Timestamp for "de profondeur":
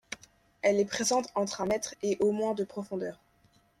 2.55-3.19